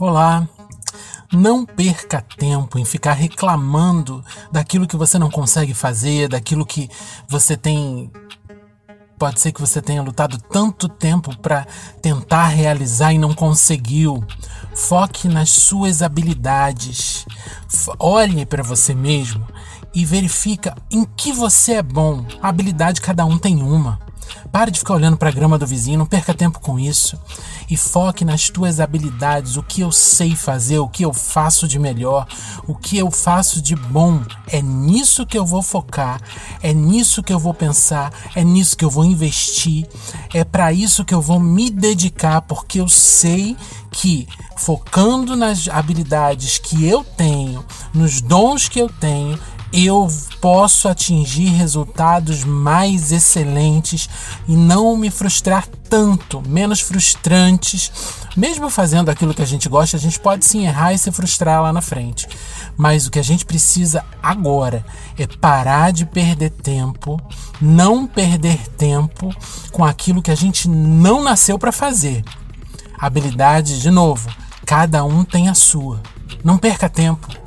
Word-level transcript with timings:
Olá! 0.00 0.48
Não 1.30 1.66
perca 1.66 2.22
tempo 2.22 2.78
em 2.78 2.86
ficar 2.86 3.12
reclamando 3.12 4.24
daquilo 4.50 4.86
que 4.86 4.96
você 4.96 5.18
não 5.18 5.30
consegue 5.30 5.74
fazer, 5.74 6.26
daquilo 6.26 6.64
que 6.64 6.88
você 7.28 7.54
tem. 7.54 8.10
Pode 9.18 9.38
ser 9.38 9.52
que 9.52 9.60
você 9.60 9.82
tenha 9.82 10.00
lutado 10.00 10.38
tanto 10.38 10.88
tempo 10.88 11.36
para 11.36 11.66
tentar 12.00 12.46
realizar 12.46 13.12
e 13.12 13.18
não 13.18 13.34
conseguiu. 13.34 14.24
Foque 14.74 15.28
nas 15.28 15.50
suas 15.50 16.00
habilidades. 16.00 17.26
Olhe 17.98 18.46
para 18.46 18.62
você 18.62 18.94
mesmo 18.94 19.46
e 19.94 20.02
verifica 20.06 20.74
em 20.90 21.04
que 21.04 21.30
você 21.30 21.74
é 21.74 21.82
bom. 21.82 22.24
A 22.40 22.48
habilidade 22.48 23.02
cada 23.02 23.26
um 23.26 23.36
tem 23.36 23.62
uma. 23.62 24.00
Pare 24.50 24.70
de 24.70 24.78
ficar 24.78 24.94
olhando 24.94 25.16
para 25.16 25.28
a 25.28 25.32
grama 25.32 25.58
do 25.58 25.66
vizinho, 25.66 25.98
não 25.98 26.06
perca 26.06 26.34
tempo 26.34 26.60
com 26.60 26.78
isso. 26.78 27.18
E 27.68 27.76
foque 27.76 28.24
nas 28.24 28.50
tuas 28.50 28.80
habilidades, 28.80 29.56
o 29.56 29.62
que 29.62 29.80
eu 29.80 29.92
sei 29.92 30.34
fazer, 30.34 30.78
o 30.78 30.88
que 30.88 31.04
eu 31.04 31.12
faço 31.12 31.68
de 31.68 31.78
melhor, 31.78 32.26
o 32.66 32.74
que 32.74 32.98
eu 32.98 33.10
faço 33.10 33.60
de 33.62 33.76
bom. 33.76 34.22
É 34.48 34.60
nisso 34.60 35.24
que 35.24 35.38
eu 35.38 35.46
vou 35.46 35.62
focar, 35.62 36.20
é 36.62 36.72
nisso 36.72 37.22
que 37.22 37.32
eu 37.32 37.38
vou 37.38 37.54
pensar, 37.54 38.12
é 38.34 38.42
nisso 38.42 38.76
que 38.76 38.84
eu 38.84 38.90
vou 38.90 39.04
investir, 39.04 39.86
é 40.34 40.44
para 40.44 40.72
isso 40.72 41.04
que 41.04 41.14
eu 41.14 41.20
vou 41.20 41.38
me 41.38 41.70
dedicar, 41.70 42.42
porque 42.42 42.80
eu 42.80 42.88
sei 42.88 43.56
que 43.90 44.26
focando 44.56 45.36
nas 45.36 45.68
habilidades 45.68 46.58
que 46.58 46.86
eu 46.86 47.02
tenho, 47.02 47.64
nos 47.92 48.20
dons 48.20 48.68
que 48.68 48.78
eu 48.78 48.88
tenho, 48.88 49.38
eu 49.72 50.08
posso 50.40 50.88
atingir 50.88 51.48
resultados 51.48 52.42
mais 52.42 53.12
excelentes 53.12 54.08
e 54.48 54.56
não 54.56 54.96
me 54.96 55.10
frustrar 55.10 55.66
tanto, 55.88 56.42
menos 56.46 56.80
frustrantes. 56.80 57.92
Mesmo 58.36 58.68
fazendo 58.70 59.10
aquilo 59.10 59.34
que 59.34 59.42
a 59.42 59.46
gente 59.46 59.68
gosta, 59.68 59.96
a 59.96 60.00
gente 60.00 60.18
pode 60.18 60.44
sim 60.44 60.66
errar 60.66 60.92
e 60.92 60.98
se 60.98 61.12
frustrar 61.12 61.62
lá 61.62 61.72
na 61.72 61.80
frente. 61.80 62.28
Mas 62.76 63.06
o 63.06 63.10
que 63.10 63.18
a 63.18 63.24
gente 63.24 63.44
precisa 63.44 64.04
agora 64.22 64.84
é 65.18 65.26
parar 65.26 65.92
de 65.92 66.04
perder 66.04 66.50
tempo, 66.50 67.20
não 67.60 68.06
perder 68.06 68.58
tempo 68.70 69.34
com 69.70 69.84
aquilo 69.84 70.22
que 70.22 70.30
a 70.30 70.36
gente 70.36 70.68
não 70.68 71.22
nasceu 71.22 71.58
para 71.58 71.72
fazer. 71.72 72.24
Habilidade, 72.98 73.80
de 73.80 73.90
novo, 73.90 74.28
cada 74.66 75.04
um 75.04 75.24
tem 75.24 75.48
a 75.48 75.54
sua. 75.54 76.00
Não 76.44 76.58
perca 76.58 76.88
tempo. 76.88 77.39